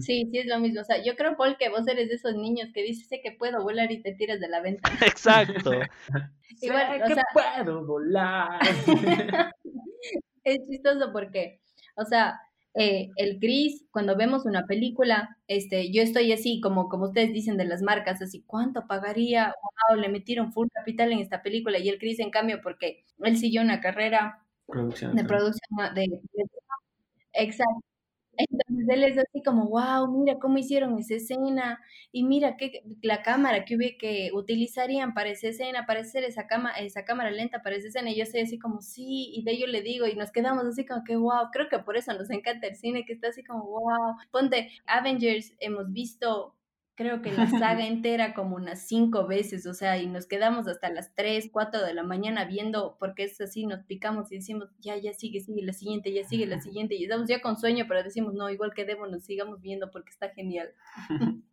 [0.01, 0.81] Sí, sí, es lo mismo.
[0.81, 3.33] O sea, yo creo, Paul, que vos eres de esos niños que dices, sé que
[3.33, 4.97] puedo volar y te tiras de la ventana.
[5.03, 5.73] Exacto.
[6.63, 8.61] Igual, Sé o que sea- puedo volar.
[10.45, 11.61] es chistoso porque,
[11.97, 12.41] o sea,
[12.79, 17.57] eh, el Chris, cuando vemos una película, este, yo estoy así, como, como ustedes dicen
[17.57, 19.55] de las marcas, así, ¿cuánto pagaría?
[19.91, 21.79] Wow, le metieron full capital en esta película.
[21.79, 25.15] Y el Chris, en cambio, porque él siguió una carrera Producción.
[25.17, 26.21] de producción de, de-
[27.33, 27.81] exacto.
[28.39, 31.81] Entonces él es así como, wow, mira cómo hicieron esa escena
[32.13, 36.73] y mira que la cámara que que utilizarían para esa escena, para hacer esa cama,
[36.73, 38.11] esa cámara lenta para esa escena.
[38.11, 40.85] Y yo soy así como, sí, y de ello le digo y nos quedamos así
[40.87, 43.65] como que, wow, creo que por eso nos encanta el cine, que está así como,
[43.67, 44.17] wow.
[44.33, 46.56] Ponte, Avengers hemos visto,
[46.97, 50.91] creo que la saga entera como unas cinco veces, o sea, y nos quedamos hasta
[50.91, 54.97] las 3, 4 de la mañana viendo, porque es así, nos picamos y decimos, ya,
[54.97, 58.03] ya sigue, sigue la siguiente, ya sigue la siguiente, y estamos ya con sueño, pero
[58.03, 60.73] decimos, no, igual quedémonos, sigamos viendo porque está genial.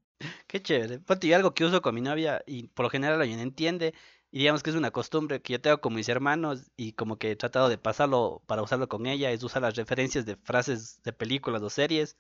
[0.48, 1.02] Qué chévere.
[1.22, 3.94] Yo algo que uso con mi novia y por lo general no entiende
[4.32, 7.32] y digamos que es una costumbre que yo tengo con mis hermanos y como que
[7.32, 11.14] he tratado de pasarlo para usarlo con ella es usar las referencias de frases de
[11.14, 12.18] películas o series.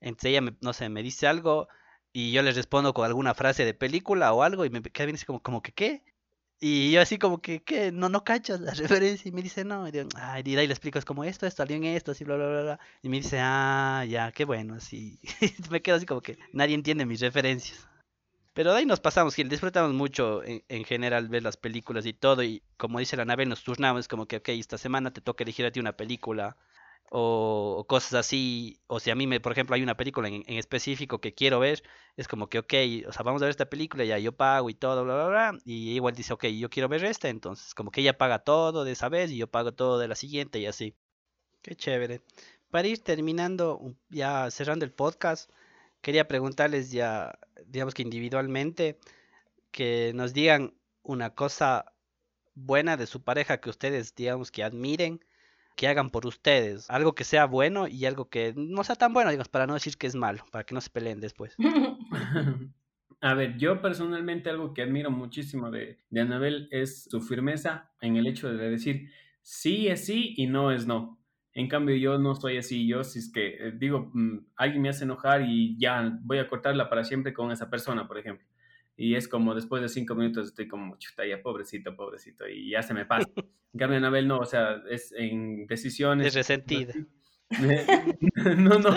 [0.00, 1.68] Entonces ella, me- no sé, me dice algo
[2.12, 5.16] y yo le respondo con alguna frase de película o algo y me queda bien
[5.16, 6.02] así como, como que ¿qué?
[6.62, 7.90] Y yo así como que, ¿qué?
[7.90, 11.00] No, no cachas la referencia y me dice, no, y ay, y ahí le explico,
[11.06, 12.80] como esto, esto, salió en esto, así, bla, bla, bla, bla.
[13.02, 15.18] Y me dice, ah, ya, qué bueno, así.
[15.70, 17.88] me quedo así como que nadie entiende mis referencias.
[18.52, 22.12] Pero de ahí nos pasamos, Gil, disfrutamos mucho en, en general ver las películas y
[22.12, 25.44] todo, y como dice la nave, nos turnamos, como que, ok, esta semana te toca
[25.44, 26.56] elegir a ti una película,
[27.10, 30.58] o, cosas así, o si a mí, me, por ejemplo, hay una película en, en
[30.58, 31.82] específico que quiero ver,
[32.16, 32.74] es como que, ok,
[33.08, 35.58] o sea, vamos a ver esta película, ya yo pago y todo, bla, bla, bla,
[35.64, 38.92] y igual dice, ok, yo quiero ver esta, entonces como que ella paga todo de
[38.92, 40.94] esa vez y yo pago todo de la siguiente y así.
[41.62, 42.22] Qué chévere.
[42.70, 45.50] Para ir terminando, ya cerrando el podcast,
[46.00, 48.98] quería preguntarles ya, digamos que individualmente,
[49.72, 51.92] que nos digan una cosa
[52.54, 55.24] buena de su pareja que ustedes, digamos, que admiren,
[55.80, 59.30] que hagan por ustedes, algo que sea bueno y algo que no sea tan bueno,
[59.30, 61.56] digamos, para no decir que es malo, para que no se peleen después.
[63.22, 68.16] A ver, yo personalmente algo que admiro muchísimo de, de Anabel es su firmeza en
[68.16, 69.08] el hecho de decir
[69.40, 71.18] sí es sí y no es no.
[71.54, 72.86] En cambio, yo no soy así.
[72.86, 76.48] Yo, si es que eh, digo, mm, alguien me hace enojar y ya voy a
[76.48, 78.46] cortarla para siempre con esa persona, por ejemplo.
[79.02, 82.82] Y es como después de cinco minutos estoy como, chuta, ya pobrecito, pobrecito, y ya
[82.82, 83.26] se me pasa.
[83.72, 86.26] En cambio, Anabel no, o sea, es en decisiones.
[86.26, 86.92] Es resentida.
[88.58, 88.96] no, no.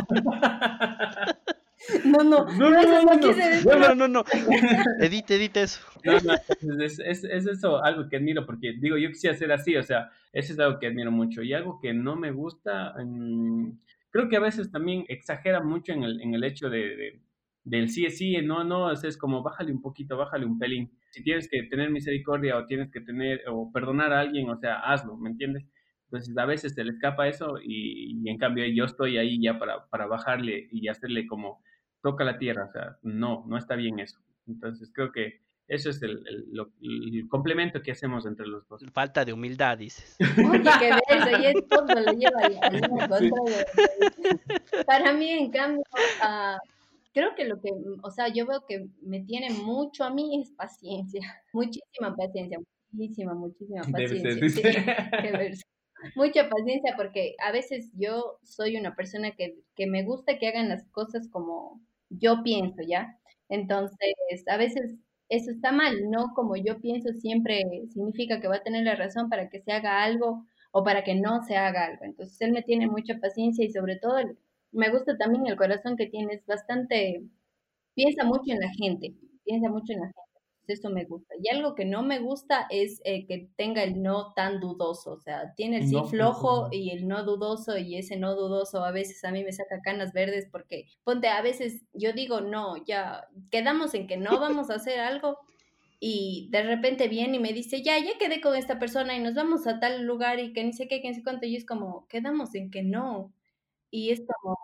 [2.04, 3.18] No, no, No, no.
[3.64, 4.24] No, no, no, no.
[5.00, 5.80] Edite, edite eso.
[6.04, 6.34] No, no,
[6.84, 10.10] es, es, es eso algo que admiro, porque digo, yo quisiera ser así, o sea,
[10.34, 11.44] eso es algo que admiro mucho.
[11.44, 13.72] Y algo que no me gusta, mm,
[14.10, 17.20] creo que a veces también exagera mucho en el, en el hecho de, de-
[17.64, 20.60] del sí es sí, no, no, o sea, es como bájale un poquito, bájale un
[20.60, 20.92] pelín.
[21.12, 24.80] Si tienes que tener misericordia o tienes que tener, o perdonar a alguien, o sea,
[24.80, 25.64] hazlo, ¿me entiendes?
[26.06, 29.58] Entonces a veces se le escapa eso y, y en cambio yo estoy ahí ya
[29.58, 31.64] para, para bajarle y hacerle como
[32.02, 34.20] toca la tierra, o sea, no, no está bien eso.
[34.48, 38.84] Entonces creo que eso es el, el- lo- el complemento que hacemos entre los dos.
[38.94, 40.18] Falta de humildad, dices.
[40.20, 40.28] Ves,
[41.38, 42.42] oye, todo lo lleva
[42.90, 43.32] contra de-
[44.86, 45.84] Para mí, en cambio,
[46.22, 46.58] ah,
[47.14, 47.70] creo que lo que,
[48.04, 51.22] o sea, yo veo que me tiene mucho a mí es paciencia,
[51.54, 52.60] muchísima paciencia,
[52.92, 54.50] muchísima, muchísima Debe ser, paciencia.
[54.50, 54.62] sí,
[55.32, 55.62] verso.
[56.16, 60.68] Mucha paciencia porque a veces yo soy una persona que, que me gusta que hagan
[60.70, 63.18] las cosas como yo pienso, ¿ya?
[63.50, 63.98] Entonces,
[64.48, 64.96] a veces
[65.30, 69.30] eso está mal, no como yo pienso siempre significa que va a tener la razón
[69.30, 72.04] para que se haga algo o para que no se haga algo.
[72.04, 74.38] Entonces, él me tiene mucha paciencia y sobre todo el-
[74.74, 77.24] me gusta también el corazón que tiene, es bastante,
[77.96, 80.20] piensa mucho en la gente, piensa mucho en la gente.
[80.68, 81.36] Eso me gusta.
[81.42, 85.12] Y algo que no me gusta es eh, que tenga el no tan dudoso.
[85.14, 86.70] O sea, tiene el sí No flojo flojo.
[86.72, 90.14] y el no dudoso y ese no dudoso a veces a mí me saca canas
[90.14, 94.76] verdes porque, ponte, a veces yo digo, no, ya quedamos en que no vamos a
[94.76, 95.38] hacer algo
[96.00, 99.36] y de repente viene y me dice, ya, ya quedé con esta persona y nos
[99.36, 101.46] vamos a tal lugar y que ni sé qué, que ni sé cuánto.
[101.46, 103.34] Y es como, quedamos en que no.
[103.92, 104.58] Y es como,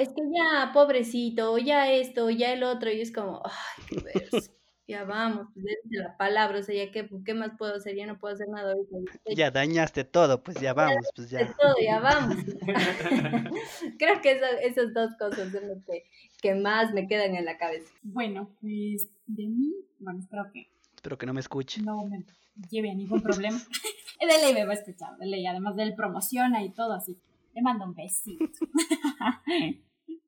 [0.00, 4.52] es que ya, pobrecito, ya esto, ya el otro, y es como, ay, qué verso.
[4.90, 7.94] Ya vamos, pues la palabra, o sea, ya qué, ¿qué más puedo hacer?
[7.94, 9.20] Ya no puedo hacer nada ahorita.
[9.36, 11.46] ya dañaste todo, pues ya vamos, pues ya.
[11.62, 12.34] todo, ya vamos.
[14.00, 16.02] Creo que eso- esas dos cosas son las que,
[16.42, 17.88] que más me quedan en la cabeza.
[18.02, 21.80] Bueno, pues de mí, bueno, espero que Espero que no me escuche.
[21.82, 22.24] no me
[22.68, 23.58] lleve a ningún problema.
[24.18, 25.46] de ley me va a escuchar, de ley.
[25.46, 27.16] Además de él promociona y todo así.
[27.54, 28.44] Le mando un besito.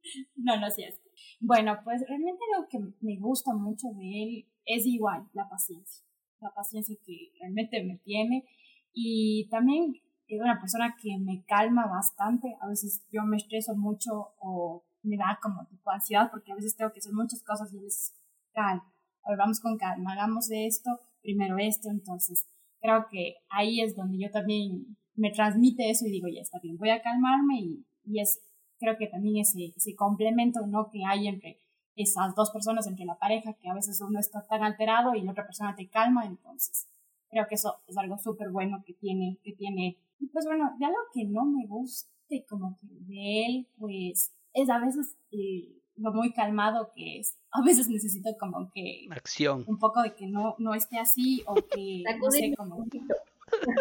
[0.37, 0.95] no, no sé.
[1.41, 6.05] Bueno, pues realmente lo que me gusta mucho de él es igual, la paciencia.
[6.41, 8.45] La paciencia que realmente me tiene.
[8.93, 9.95] Y también
[10.27, 12.57] es una persona que me calma bastante.
[12.61, 16.77] A veces yo me estreso mucho o me da como tipo ansiedad porque a veces
[16.77, 18.13] tengo que hacer muchas cosas y a veces
[18.53, 18.93] calma.
[19.39, 20.91] Vamos con calma, hagamos esto,
[21.23, 22.45] primero esto, entonces
[22.81, 26.77] creo que ahí es donde yo también me transmite eso y digo, ya está bien,
[26.77, 28.41] voy a calmarme y, y es,
[28.83, 30.91] creo que también ese, ese complemento ¿no?
[30.91, 31.61] que hay entre
[31.95, 35.31] esas dos personas, entre la pareja, que a veces uno está tan alterado y la
[35.31, 36.89] otra persona te calma, entonces
[37.31, 40.85] creo que eso es algo súper bueno que tiene, que tiene, y pues bueno, de
[40.85, 46.13] algo que no me guste como que de él, pues es a veces eh, lo
[46.13, 49.65] muy calmado que es, a veces necesito como que Acción.
[49.69, 53.15] un poco de que no, no esté así o que, no sé, como un poquito.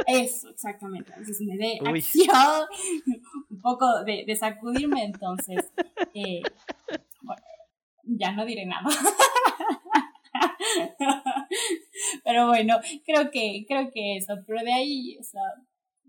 [0.07, 1.13] Eso, exactamente.
[1.17, 2.67] Veces me dé acción,
[3.49, 5.71] un poco de, de sacudirme, entonces,
[6.13, 6.41] eh,
[7.21, 7.41] bueno,
[8.03, 8.89] ya no diré nada.
[12.23, 15.41] Pero bueno, creo que, creo que eso, pero de ahí, o sea,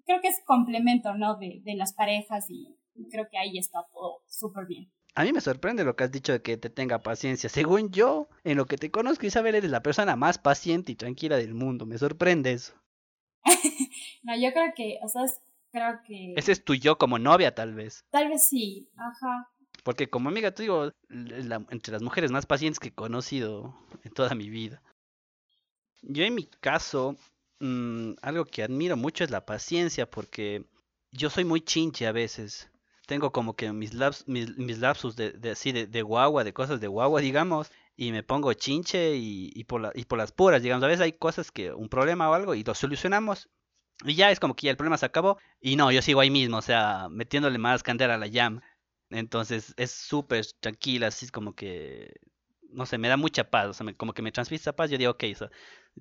[0.07, 1.37] creo que es complemento, ¿no?
[1.37, 2.77] De, de las parejas y
[3.11, 4.91] creo que ahí está todo súper bien.
[5.15, 7.51] A mí me sorprende lo que has dicho de que te tenga paciencia.
[7.51, 11.37] Según yo, en lo que te conozco, Isabel, eres la persona más paciente y tranquila
[11.37, 11.85] del mundo.
[11.85, 12.73] Me sorprende eso.
[14.23, 15.41] No, yo creo que, o sea, es-
[15.73, 18.05] creo que Ese es tu yo como novia, tal vez.
[18.11, 19.49] tal vez sí, ajá.
[19.85, 23.75] Porque como amiga, te digo, la- entre las mujeres más pacientes que he conocido
[24.05, 24.81] en toda mi vida.
[26.03, 27.17] Yo en mi caso,
[27.61, 30.65] mm, algo que admiro mucho es la paciencia, porque
[31.11, 32.69] yo soy muy chinche a veces.
[33.07, 36.53] Tengo como que mis, laps, mis, mis lapsus de, de así de, de guagua, de
[36.53, 40.33] cosas de guagua, digamos, y me pongo chinche y, y por la, y por las
[40.33, 40.85] puras, digamos.
[40.85, 43.49] A veces hay cosas que, un problema o algo, y lo solucionamos.
[44.05, 45.39] Y ya es como que ya el problema se acabó.
[45.61, 48.63] Y no, yo sigo ahí mismo, o sea, metiéndole más candela a la llama.
[49.11, 52.15] Entonces es súper tranquila, así es como que,
[52.71, 54.91] no sé, me da mucha paz, o sea, me- como que me transmite esa paz,
[54.91, 55.25] yo digo, ok,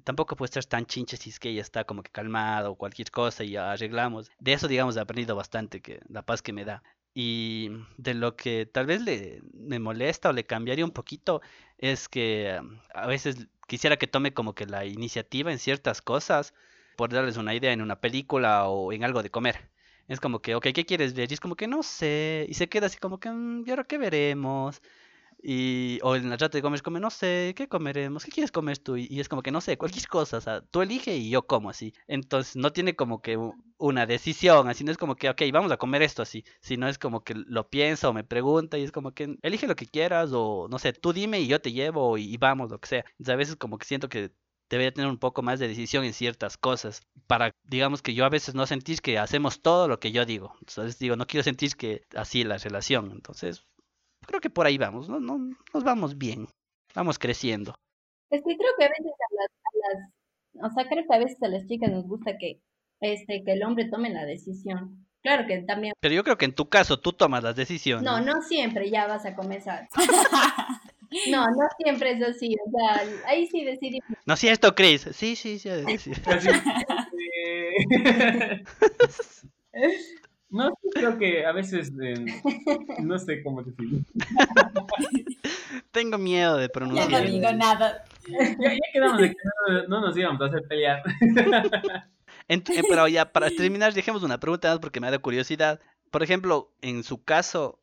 [0.03, 3.11] tampoco puede estar tan chinche si es que ella está como que calmada o cualquier
[3.11, 4.29] cosa y ya arreglamos.
[4.39, 6.83] De eso, digamos, he aprendido bastante, que la paz que me da.
[7.13, 11.41] Y de lo que tal vez le me molesta o le cambiaría un poquito
[11.77, 16.53] es que um, a veces quisiera que tome como que la iniciativa en ciertas cosas,
[16.95, 19.69] por darles una idea en una película o en algo de comer.
[20.07, 21.31] Es como que, ok, ¿qué quieres ver?
[21.31, 22.45] Y es como que no sé.
[22.49, 24.81] Y se queda así como que, "Mm, ¿y ahora qué veremos?
[25.43, 28.23] Y, o en la trata de comer, come, no sé, ¿qué comeremos?
[28.25, 28.97] ¿Qué quieres comer tú?
[28.97, 31.69] Y, es como que no sé, cualquier cosa, o sea, tú elige y yo como
[31.69, 31.93] así.
[32.07, 33.37] Entonces no tiene como que
[33.77, 36.99] una decisión, así no es como que, ok, vamos a comer esto así, sino es
[36.99, 40.31] como que lo piensa o me pregunta y es como que elige lo que quieras
[40.33, 43.05] o no sé, tú dime y yo te llevo y, vamos, lo que sea.
[43.11, 44.31] Entonces a veces como que siento que
[44.69, 48.29] debería tener un poco más de decisión en ciertas cosas para digamos que yo a
[48.29, 51.75] veces no sentís que hacemos todo lo que yo digo entonces digo no quiero sentir
[51.75, 53.65] que así la relación entonces
[54.31, 55.19] creo que por ahí vamos, ¿no?
[55.19, 55.37] no
[55.73, 56.47] nos vamos bien,
[56.95, 57.75] vamos creciendo.
[58.29, 61.49] Es que creo que a veces a las, o sea, creo que a veces a
[61.49, 62.61] las chicas nos gusta que,
[63.01, 65.05] este, que el hombre tome la decisión.
[65.21, 65.93] Claro que también.
[65.99, 68.03] Pero yo creo que en tu caso tú tomas las decisiones.
[68.03, 69.87] No, no siempre ya vas a comenzar.
[71.29, 73.99] No, no siempre es así, o sea, ahí sí decidí.
[74.25, 75.01] No es esto, Chris.
[75.11, 76.11] Sí, sí, sí, sí.
[80.51, 82.25] No, creo que a veces eh,
[82.99, 83.99] no sé cómo decirlo.
[85.91, 87.09] Tengo miedo de pronunciar.
[87.09, 88.03] Ya no digo nada.
[88.27, 89.37] Ya, quedamos de que
[89.87, 91.01] no, nos íbamos a hacer pelear.
[92.47, 95.79] Eh, pero ya, para terminar, dejemos una pregunta más porque me da curiosidad.
[96.09, 97.79] Por ejemplo, en su caso,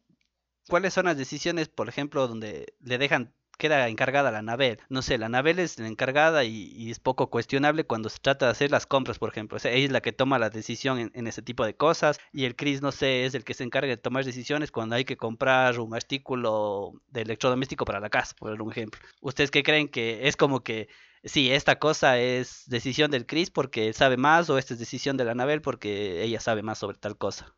[0.68, 4.80] ¿cuáles son las decisiones, por ejemplo, donde le dejan queda encargada la Nabel.
[4.88, 8.52] No sé, la Nabel es la encargada y, es poco cuestionable cuando se trata de
[8.52, 9.58] hacer las compras, por ejemplo.
[9.58, 12.80] ella es la que toma la decisión en, ese tipo de cosas y el Chris,
[12.82, 15.94] no sé, es el que se encarga de tomar decisiones cuando hay que comprar un
[15.94, 19.00] artículo de electrodoméstico para la casa, por ejemplo.
[19.20, 20.88] ¿Ustedes qué creen que es como que
[21.24, 25.24] sí, esta cosa es decisión del Chris porque sabe más o esta es decisión de
[25.24, 27.54] la Nabel porque ella sabe más sobre tal cosa?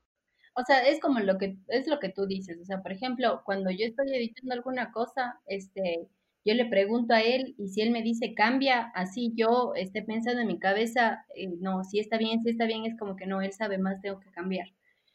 [0.55, 2.59] O sea, es como lo que, es lo que tú dices.
[2.61, 6.09] O sea, por ejemplo, cuando yo estoy editando alguna cosa, este,
[6.45, 10.41] yo le pregunto a él y si él me dice cambia, así yo esté pensando
[10.41, 13.43] en mi cabeza, eh, no, si está bien, si está bien, es como que no,
[13.43, 14.69] él sabe más, tengo que cambiar.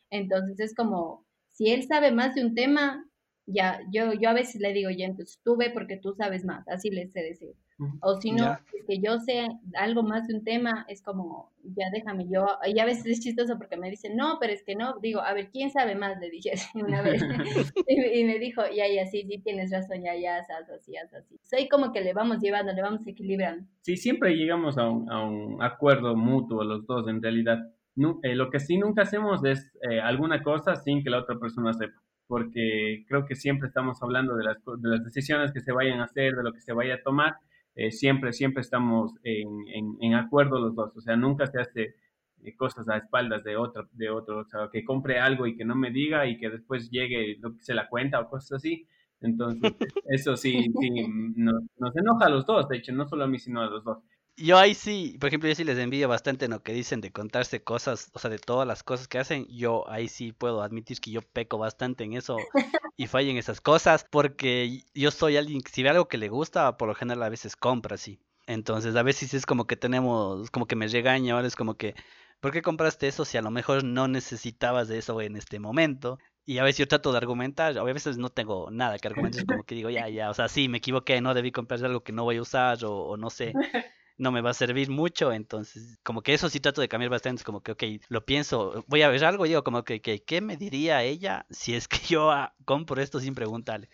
[0.09, 3.05] Entonces es como, si él sabe más de un tema,
[3.47, 6.67] ya, yo, yo a veces le digo, ya, entonces tú ve porque tú sabes más,
[6.67, 7.55] así le sé decir.
[8.01, 11.85] O si no, es que yo sé algo más de un tema, es como, ya
[11.91, 14.97] déjame yo, y a veces es chistoso porque me dicen, no, pero es que no,
[15.01, 16.17] digo, a ver, ¿quién sabe más?
[16.19, 17.21] Le dije así una vez,
[17.87, 21.39] y, me dijo, ya, ya, sí, sí, tienes razón, ya, ya, así, así, así.
[21.43, 23.67] Soy como que le vamos llevando, le vamos equilibrando.
[23.81, 27.59] Sí, siempre llegamos a un, a un acuerdo mutuo los dos, en realidad.
[27.95, 31.37] No, eh, lo que sí nunca hacemos es eh, alguna cosa sin que la otra
[31.37, 35.71] persona sepa porque creo que siempre estamos hablando de las, de las decisiones que se
[35.71, 37.35] vayan a hacer, de lo que se vaya a tomar,
[37.75, 41.95] eh, siempre, siempre estamos en, en, acuerdo los dos, o sea, nunca se hace
[42.43, 45.65] eh, cosas a espaldas de otro, de otro, o sea, que compre algo y que
[45.65, 48.87] no me diga y que después llegue lo que se la cuenta o cosas así.
[49.21, 49.73] Entonces,
[50.05, 50.89] eso sí, sí
[51.35, 53.83] nos, nos enoja a los dos, de hecho, no solo a mí, sino a los
[53.83, 53.99] dos
[54.37, 57.11] yo ahí sí, por ejemplo, yo sí les envío bastante en lo que dicen de
[57.11, 59.47] contarse cosas, o sea, de todas las cosas que hacen.
[59.47, 62.37] Yo ahí sí puedo admitir que yo peco bastante en eso
[62.97, 66.29] y fallo en esas cosas, porque yo soy alguien que si ve algo que le
[66.29, 68.19] gusta, por lo general a veces compra, sí.
[68.47, 71.95] Entonces, a veces es como que tenemos, como que me regaña, ahora es como que,
[72.41, 76.19] ¿por qué compraste eso si a lo mejor no necesitabas de eso en este momento?
[76.45, 79.45] Y a veces yo trato de argumentar, a veces no tengo nada que argumentar, es
[79.47, 82.11] como que digo, ya, ya, o sea, sí, me equivoqué, no debí comprar algo que
[82.11, 83.53] no voy a usar o, o no sé
[84.17, 87.41] no me va a servir mucho, entonces como que eso sí trato de cambiar bastante,
[87.41, 90.41] es como que, ok, lo pienso, voy a ver algo y digo como que, ¿qué
[90.41, 93.89] me diría ella si es que yo ah, compro esto sin preguntarle?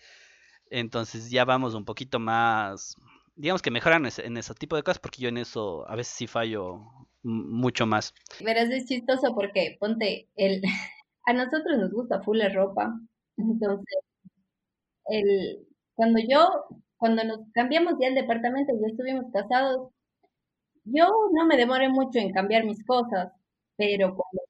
[0.70, 2.96] Entonces ya vamos un poquito más,
[3.34, 6.26] digamos que mejoran en ese tipo de cosas, porque yo en eso a veces sí
[6.26, 6.82] fallo
[7.22, 8.14] mucho más.
[8.40, 10.62] Verás, es chistoso porque, ponte, el,
[11.26, 12.94] a nosotros nos gusta full ropa,
[13.36, 13.98] entonces,
[15.06, 19.90] el, cuando yo, cuando nos cambiamos ya el departamento, ya estuvimos casados,
[20.84, 23.32] yo no me demoré mucho en cambiar mis cosas,
[23.76, 24.42] pero cuando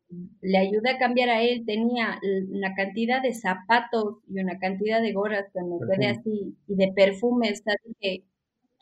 [0.43, 2.19] le ayudé a cambiar a él, tenía
[2.51, 6.93] una cantidad de zapatos y una cantidad de gorras que me quedé así, y de
[6.93, 8.25] perfumes, dije,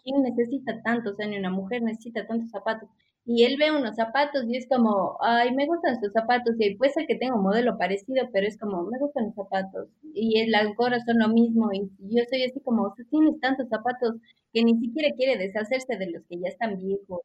[0.02, 1.10] ¿quién necesita tanto?
[1.10, 2.88] O sea, ni una mujer necesita tantos zapatos.
[3.26, 6.56] Y él ve unos zapatos y es como, ay, me gustan estos zapatos.
[6.58, 9.88] Y puede ser que tenga un modelo parecido, pero es como, me gustan los zapatos.
[10.14, 11.70] Y las gorras son lo mismo.
[11.72, 14.16] Y yo soy así como, o sea, tienes tantos zapatos
[14.52, 17.20] que ni siquiera quiere deshacerse de los que ya están viejos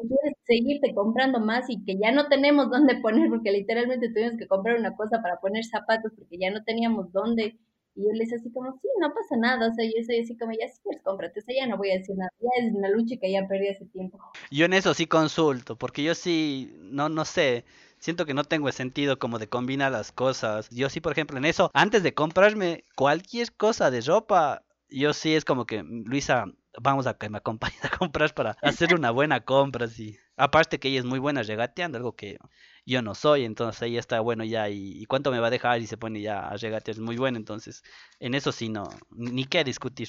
[0.00, 4.46] quieres seguirte comprando más y que ya no tenemos dónde poner, porque literalmente tuvimos que
[4.46, 7.56] comprar una cosa para poner zapatos porque ya no teníamos dónde.
[7.96, 10.52] Y él es así como, sí, no pasa nada, o sea, yo soy así como,
[10.52, 12.88] ya si quieres cómprate, o sea, ya no voy a decir nada, ya es una
[12.88, 14.18] lucha que ya perdí hace tiempo.
[14.50, 17.64] Yo en eso sí consulto, porque yo sí, no, no sé,
[17.98, 20.70] siento que no tengo sentido como de combinar las cosas.
[20.70, 25.34] Yo sí, por ejemplo, en eso, antes de comprarme cualquier cosa de ropa, yo sí
[25.34, 26.46] es como que, Luisa,
[26.80, 30.16] vamos a que me acompañes a comprar para hacer una buena compra, sí.
[30.36, 32.38] Aparte que ella es muy buena regateando, algo que
[32.86, 35.86] yo no soy, entonces ella está bueno ya, y, cuánto me va a dejar y
[35.86, 37.82] se pone ya a regatear, es muy bueno, entonces
[38.18, 40.08] en eso sí no, ni qué discutir.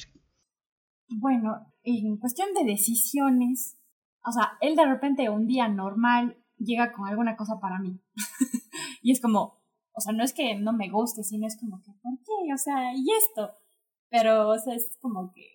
[1.10, 3.78] Bueno, en cuestión de decisiones,
[4.26, 8.00] o sea, él de repente un día normal llega con alguna cosa para mí.
[9.02, 9.62] y es como,
[9.94, 12.54] o sea, no es que no me guste, sino es como que, ¿por qué?
[12.54, 13.58] O sea, ¿y esto?
[14.10, 15.51] Pero, o sea, es como que,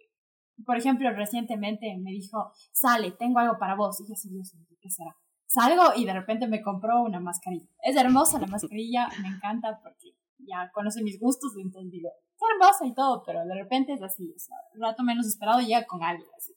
[0.64, 4.00] por ejemplo, recientemente me dijo, sale, tengo algo para vos.
[4.00, 5.16] Y yo así, Dios ¿qué será?
[5.46, 7.68] Salgo y de repente me compró una mascarilla.
[7.82, 12.86] Es hermosa la mascarilla, me encanta porque ya conoce mis gustos, entonces digo, qué hermosa
[12.86, 16.02] y todo, pero de repente es así, o sea, un rato menos esperado llega con
[16.02, 16.52] algo así.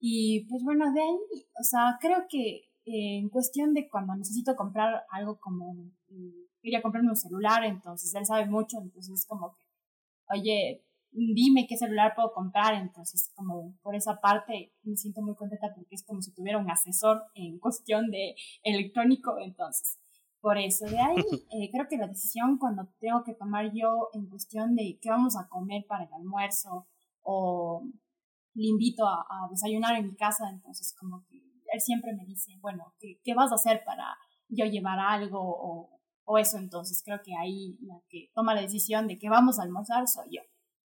[0.00, 4.54] Y pues bueno, de ahí, o sea, creo que eh, en cuestión de cuando necesito
[4.54, 5.74] comprar algo como,
[6.08, 9.64] eh, quería comprarme un celular, entonces él sabe mucho, entonces es como que,
[10.28, 10.84] oye,
[11.14, 15.94] dime qué celular puedo comprar, entonces como por esa parte me siento muy contenta porque
[15.94, 19.98] es como si tuviera un asesor en cuestión de electrónico, entonces
[20.40, 21.16] por eso de ahí
[21.52, 25.36] eh, creo que la decisión cuando tengo que tomar yo en cuestión de qué vamos
[25.36, 26.86] a comer para el almuerzo
[27.22, 27.82] o
[28.54, 32.94] le invito a, desayunar en mi casa, entonces como que él siempre me dice, bueno,
[33.00, 34.16] ¿qué, qué vas a hacer para
[34.48, 36.58] yo llevar algo o, o eso?
[36.58, 40.36] Entonces creo que ahí la que toma la decisión de que vamos a almorzar soy
[40.36, 40.42] yo.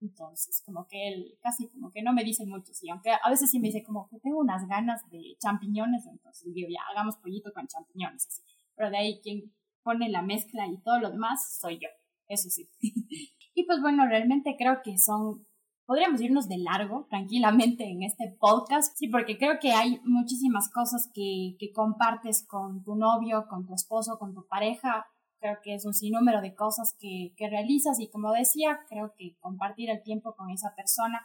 [0.05, 3.51] Entonces, como que él casi como que no me dice mucho, sí, aunque a veces
[3.51, 7.53] sí me dice como que tengo unas ganas de champiñones, entonces digo, ya hagamos pollito
[7.55, 8.43] con champiñones.
[8.77, 11.89] Pero de ahí quien pone la mezcla y todo lo demás soy yo,
[12.29, 12.69] eso sí.
[13.55, 15.47] y pues bueno, realmente creo que son,
[15.87, 21.11] podríamos irnos de largo tranquilamente en este podcast, sí, porque creo que hay muchísimas cosas
[21.15, 25.07] que, que compartes con tu novio, con tu esposo, con tu pareja,
[25.45, 29.37] creo que es un sinnúmero de cosas que, que realizas y como decía, creo que
[29.41, 31.21] compartir el tiempo con esa persona,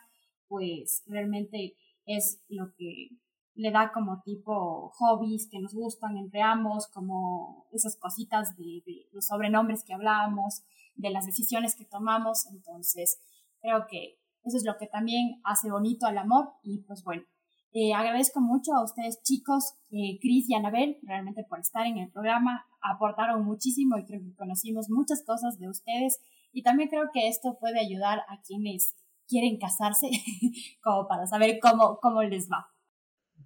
[0.49, 3.11] pues realmente es lo que
[3.55, 9.27] le da como tipo hobbies que nos gustan entre ambos, como esas cositas de, los
[9.27, 10.63] sobrenombres que hablábamos,
[10.95, 12.45] de las decisiones que tomamos.
[12.47, 13.21] Entonces,
[13.61, 17.23] creo que eso es lo que también hace bonito al amor y pues bueno,
[17.71, 22.11] eh, agradezco mucho a ustedes chicos, eh, Cris y Anabel, realmente por estar en el
[22.11, 22.65] programa.
[22.81, 26.19] Aportaron muchísimo y creo que conocimos muchas cosas de ustedes.
[26.51, 28.95] Y también creo que esto puede ayudar a quienes
[29.27, 30.07] quieren casarse,
[30.83, 32.67] como para saber cómo, cómo les va.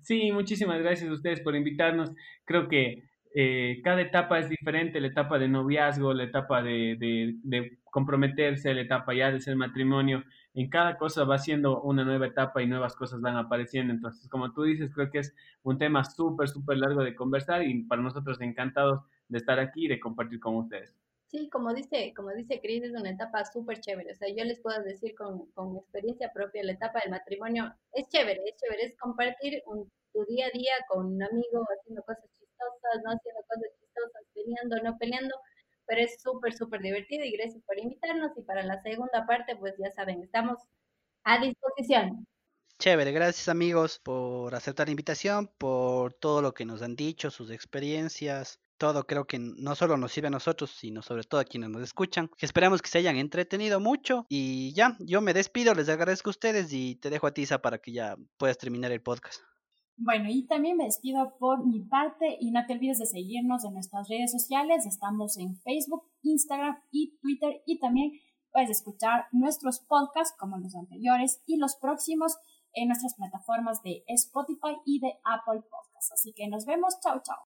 [0.01, 2.11] Sí, muchísimas gracias a ustedes por invitarnos.
[2.45, 3.03] Creo que
[3.35, 6.97] eh, cada etapa es diferente, la etapa de noviazgo, la etapa de,
[7.43, 10.23] de, comprometerse, la etapa ya de ser matrimonio.
[10.53, 13.93] En cada cosa va siendo una nueva etapa y nuevas cosas van apareciendo.
[13.93, 17.83] Entonces, como tú dices, creo que es un tema súper, súper largo de conversar y
[17.85, 19.01] para nosotros encantados
[19.33, 20.93] de estar aquí y de compartir con ustedes.
[21.27, 24.11] Sí, como dice, como dice Cris, es una etapa súper chévere.
[24.11, 28.07] O sea, yo les puedo decir con, con experiencia propia, la etapa del matrimonio es
[28.07, 32.29] chévere, es chévere, es compartir un, tu día a día con un amigo, haciendo cosas
[33.03, 35.35] no haciendo cosas chistosas, peleando, no peleando,
[35.85, 39.75] pero es súper, súper divertido y gracias por invitarnos y para la segunda parte, pues
[39.77, 40.59] ya saben, estamos
[41.23, 42.27] a disposición.
[42.79, 47.51] Chévere, gracias amigos por aceptar la invitación, por todo lo que nos han dicho, sus
[47.51, 51.69] experiencias, todo creo que no solo nos sirve a nosotros, sino sobre todo a quienes
[51.69, 52.29] nos escuchan.
[52.37, 56.73] Esperamos que se hayan entretenido mucho y ya, yo me despido, les agradezco a ustedes
[56.73, 59.39] y te dejo a Tisa para que ya puedas terminar el podcast.
[59.95, 63.73] Bueno, y también me despido por mi parte y no te olvides de seguirnos en
[63.73, 64.85] nuestras redes sociales.
[64.85, 68.11] Estamos en Facebook, Instagram y Twitter y también
[68.51, 72.35] puedes escuchar nuestros podcasts como los anteriores y los próximos
[72.73, 76.11] en nuestras plataformas de Spotify y de Apple Podcasts.
[76.11, 76.99] Así que nos vemos.
[77.01, 77.37] Chao, chao.